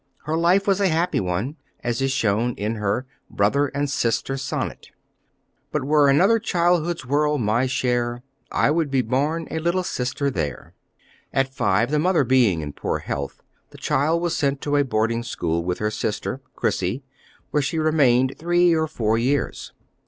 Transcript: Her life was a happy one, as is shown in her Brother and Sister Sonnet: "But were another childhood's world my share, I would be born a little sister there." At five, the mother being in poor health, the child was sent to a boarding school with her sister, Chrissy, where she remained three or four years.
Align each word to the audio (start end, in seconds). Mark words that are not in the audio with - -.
Her 0.25 0.35
life 0.35 0.65
was 0.65 0.81
a 0.81 0.87
happy 0.87 1.19
one, 1.19 1.57
as 1.83 2.01
is 2.01 2.11
shown 2.11 2.55
in 2.55 2.73
her 2.77 3.05
Brother 3.29 3.67
and 3.67 3.87
Sister 3.87 4.35
Sonnet: 4.35 4.87
"But 5.71 5.83
were 5.83 6.09
another 6.09 6.39
childhood's 6.39 7.05
world 7.05 7.39
my 7.41 7.67
share, 7.67 8.23
I 8.51 8.71
would 8.71 8.89
be 8.89 9.03
born 9.03 9.47
a 9.51 9.59
little 9.59 9.83
sister 9.83 10.31
there." 10.31 10.73
At 11.31 11.53
five, 11.53 11.91
the 11.91 11.99
mother 11.99 12.23
being 12.23 12.61
in 12.61 12.73
poor 12.73 12.97
health, 12.97 13.43
the 13.69 13.77
child 13.77 14.23
was 14.23 14.35
sent 14.35 14.59
to 14.61 14.75
a 14.75 14.83
boarding 14.83 15.21
school 15.21 15.63
with 15.63 15.77
her 15.77 15.91
sister, 15.91 16.41
Chrissy, 16.55 17.03
where 17.51 17.61
she 17.61 17.77
remained 17.77 18.33
three 18.39 18.73
or 18.73 18.87
four 18.87 19.19
years. 19.19 19.71